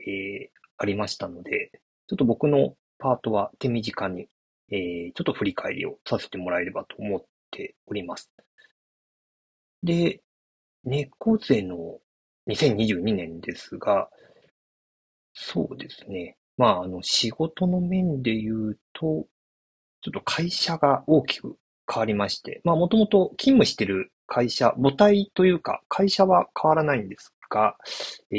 [0.00, 1.70] えーありましたので、
[2.06, 4.28] ちょっと僕のパートは手短に、
[4.70, 8.30] えーちょっと振り返りをさせてもらえればと思っております。
[9.82, 10.20] で、
[10.84, 11.98] 猫背の
[12.46, 14.08] 2022年ですが、
[15.34, 16.36] そうですね。
[16.56, 19.26] まあ、あの、仕事の面で言うと、
[20.00, 21.56] ちょっと会社が大きく
[21.92, 27.76] 変わりまして、まあ、もともと勤務してる会社、母体というか、会社は変わらないんですが、
[28.30, 28.36] え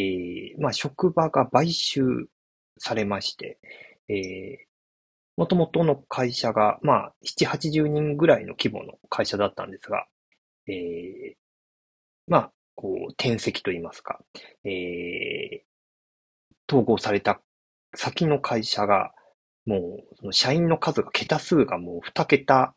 [0.57, 2.01] ーまあ、職場が買収
[2.79, 3.59] されまして、
[4.09, 4.66] えー、
[5.37, 10.07] もともとの会社が、まあ、7、80人ぐらいの規模の会社だったんですが、
[10.67, 11.35] えー、
[12.27, 14.19] まあ、こう、転籍といいますか、
[14.63, 15.61] えー、
[16.67, 17.39] 統合された
[17.95, 19.13] 先の会社が、
[19.65, 22.73] もう、その社員の数が、桁数がもう2桁、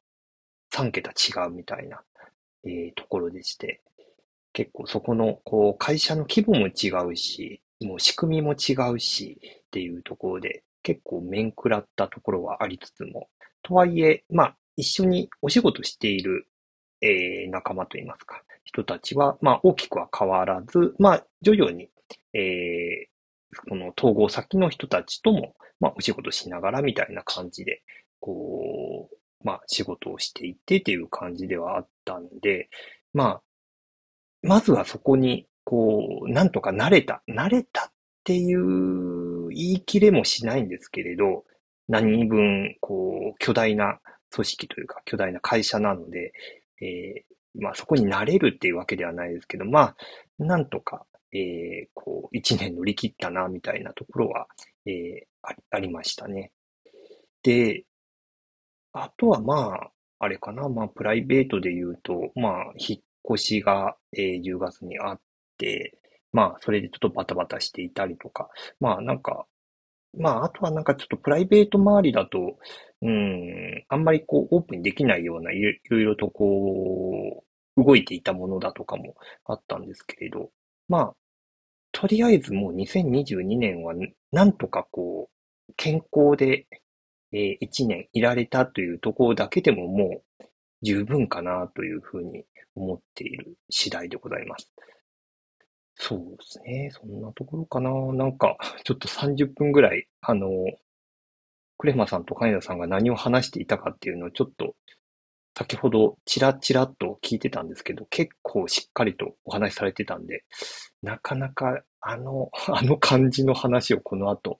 [0.72, 2.02] 3桁違うみたいな、
[2.64, 3.80] えーところでして、
[4.52, 13.28] 結構そこの、こう、会社の規模も違うし、もう仕組みも違うし、っていうところで、結構面食らったところはありつつも、
[13.62, 16.46] とはいえ、まあ、一緒にお仕事している、
[17.02, 21.90] えー仲間といいますか、人たちは、まあ、大きくは変わらず、まあ、徐々に、
[22.34, 23.10] えー
[23.68, 27.82] この統合先の人たちとも、まあ、お仕事しながらみたいな感じで、
[28.20, 29.16] こう、
[29.46, 32.68] まあ、仕事をしていてっていう感じではあったんで、
[33.12, 33.42] まあ、
[34.42, 37.92] まずはそこに、こう、なんとか慣れた、慣れたっ
[38.24, 38.60] ていう
[39.50, 41.44] 言い切れもしないんですけれど、
[41.88, 46.32] 何分、こう、巨大な組織というか、巨大な会社なので、
[46.80, 47.22] えー
[47.60, 49.96] まあそこに慣れるっていうわけではないですけど、まあ、
[50.38, 54.46] なんとか、えーこう、一年乗り切ったな、みたいなところは、
[54.86, 56.52] えーありありましたね。
[57.42, 57.84] で、
[58.92, 63.02] あとはまあ、あれかな、まあ、プライベートで言うと、まあ、引っ
[63.34, 65.20] 越しが、えー10月にあっ
[65.58, 65.98] て、
[66.32, 69.46] まあ、それでちょっとバタバタしていたりとか、まあ、なんか、
[70.18, 72.56] まあ、あとはなんかちょっとプライベート周りだと、
[73.02, 77.44] うん、あんまりこう、オープンできないような、いろいろとこ
[77.76, 79.14] う、動いていたものだとかも
[79.44, 80.50] あったんですけれど、
[80.88, 81.14] まあ、
[81.92, 83.94] とりあえずもう2022年は、
[84.32, 85.30] なんとかこ
[85.68, 86.66] う、健康で、
[87.32, 90.44] えー、1年いられたというところだけでももう
[90.82, 92.44] 十分かなというふうに
[92.74, 94.72] 思っている次第でございます。
[96.02, 96.90] そうですね。
[96.92, 97.90] そんなところかな。
[98.14, 100.48] なんか、 ちょっと30分ぐらい、あの、
[101.76, 104.74] クレマさんと金田さんが何を話していたかっていうのをちょっと、
[105.54, 110.44] 先ほどチラチラと聞いてたんですけど、結構しっかりとお話しされてたんで、
[111.02, 114.58] なかなかあの、 あの感じの話をこの後、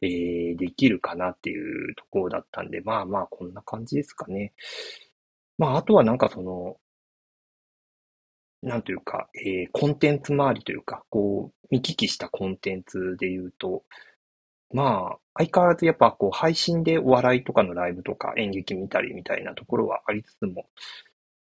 [0.00, 4.54] えー、できるかなっていうところだったんで、まあまあこんな感じですかね。
[5.58, 6.78] まああとはなんかその、
[8.62, 13.84] なんというか、えー、コンテンツ周りというか、こう、見聞きしたコンテンツで言うと、
[14.72, 20.66] まあ、相変わらずやっぱこう配信でお笑いとかのライブとか演劇見たりみたいなところはありつつも、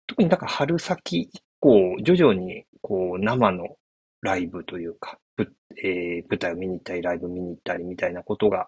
[0.08, 1.30] 特にだか春先以
[1.60, 3.78] 降、徐々にこう生の
[4.22, 5.20] ライブというか、
[5.84, 8.68] えー舞台を見に行ったり、ライブ見に行ったりみたいなことが、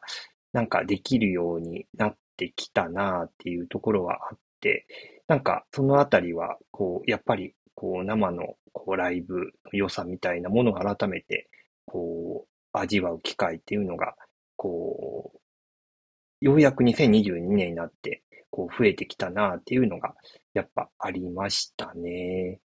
[0.53, 4.85] なんかできるようになってきたなっていうところはあって、
[5.27, 11.49] なんかそのあたりは、こう、やっぱり、こう、生のこうライブの良さみたいなものを改めて、
[11.87, 14.13] こう、味わう機会っていうのが、
[14.55, 18.21] こう、ようやく2022年になって、
[18.51, 20.13] こう、増えてきたなっていうのが、
[20.53, 22.59] やっぱありましたね。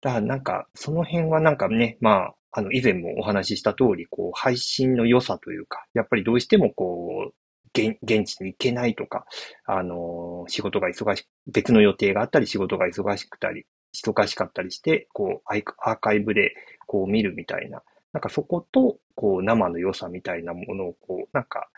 [0.00, 7.34] だからなんか、その辺はなんかね、まあ、あの、以前もお話しした通り、こう、配信の良さというか、やっぱりどうしてもこう、
[7.74, 9.24] 現地に行けないとか、
[9.64, 16.54] あの、仕事が忙し、別の予定があったり、仕事が忙しくたり、忙しかったりして、こう、アーカイブで
[16.86, 17.82] こう見るみたいな、
[18.12, 21.68] なんかそこと、こう、生の良さみたいなものを、こう、なんか、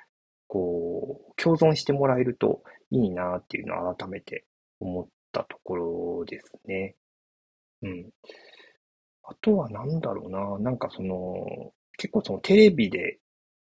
[0.49, 4.45] こう、共存してもらえるといいなっていうのを改めて
[4.81, 6.97] 思ったところですね。
[7.83, 8.11] うん。
[9.25, 13.19] あとはなんだろうな、なんかその、結構そのテレビで、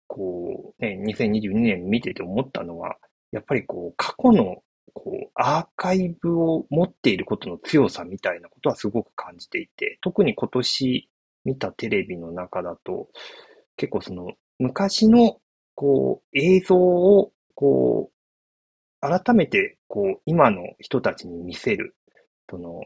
[0.06, 2.96] こう、ね、2022年見てて思ったのは、
[3.32, 4.62] やっぱりこう、過去の、
[5.00, 11.08] こう、アーカイブを持っていることの強さみたいなことはすごく感じていて、特に今年
[11.44, 13.08] 見たテレビの中だと、
[13.76, 15.38] 結構その、昔の、
[15.74, 18.18] こう、映像を、こう、
[19.00, 21.96] 改めて、こう、今の人たちに見せる、
[22.50, 22.82] その、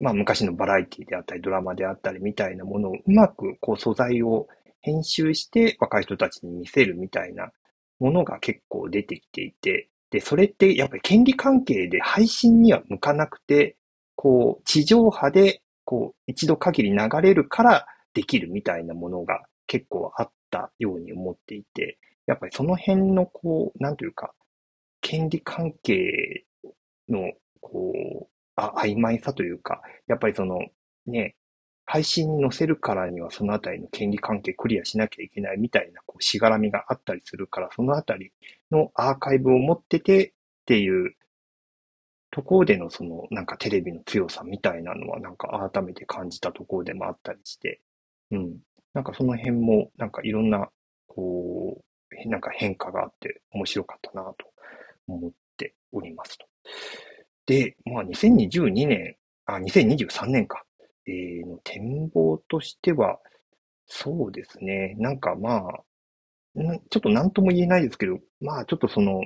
[0.00, 4.46] まあ昔のバラエティであったり、ドラマであったりみたいなものをうまく、こう、素材を
[4.80, 7.50] 編集して若い人たちに見せるみたいな
[7.98, 13.76] ものが結構出てきていて、で、それってやっぱり権利関係で配信には向かなくて、
[14.16, 24.34] こう、地上波で、こう、一度限り流れるからできるみたいなものが結構あったように思っていて、やっぱりその辺の、こう、なんというか、
[25.00, 26.44] 権利関係
[27.08, 27.92] の、こ
[28.24, 30.58] う、あ、曖昧さというか、やっぱりその、
[31.06, 31.36] ね、
[31.90, 38.30] 配信に載せるからにはそのあたりの権利関係クリアしなきゃいけないみたいな、こう、しがらみがあったりするから、そのあたり
[38.70, 40.32] のアーカイブを持っててっ
[40.66, 41.14] ていう
[42.30, 47.80] ところでのその、なんかテレビの強さみたいなのは、なんか改めて感じたところでもあったりして、
[48.32, 48.58] うん。
[48.92, 50.68] なんかその辺も、なんかいろんな、
[51.06, 54.52] こう、なんか変化があって面白かったなと
[55.06, 56.44] 思っておりますと。
[57.46, 59.16] で、まあ2022年、
[59.46, 60.64] あ、2023年か、
[61.08, 63.18] えーの展望としては、
[63.86, 65.84] そうですね、なんかまあ、
[66.90, 69.22] ちょっと何とも言えないですけど、まあちょっとその、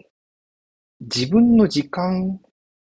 [1.00, 2.40] 自分の時間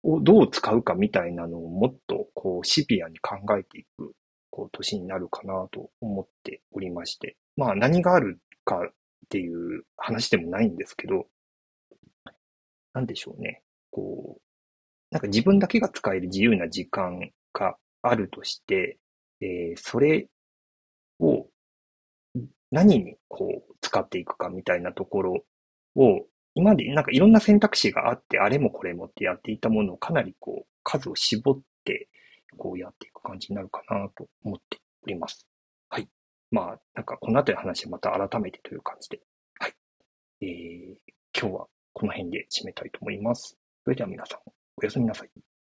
[0.03, 4.15] をどう使うかみたいなのをもっとこうシビアに考えていく
[4.51, 8.93] こう年になるかなと思っておりまして、まあ何があるかっ
[9.29, 11.27] ていう話でもないんですけど、
[12.93, 13.63] なんでしょうね。
[13.91, 14.43] こう、
[15.11, 17.77] なんか自分だけが使える自由な時間が
[18.07, 18.99] あるとして、
[19.41, 20.29] えーそれ
[21.21, 21.47] を
[22.71, 25.45] 何にこう使っていくかみたいなところ
[25.95, 32.09] を、今までなんかいろんな選択肢があって、あれもこれもってやっていたものをかなりこう数を絞って
[32.57, 35.47] こうやっていく感じになるかなと思っております。
[35.89, 36.09] はい。
[36.51, 39.21] まあ、なんかこの後の話はまた改めてという感じで、
[39.61, 39.75] はい。
[40.41, 40.97] えー、
[41.39, 43.57] 今日はこの辺で締めたいと思います。
[43.85, 44.39] それでは皆さん、
[44.77, 45.54] おやすみなさい。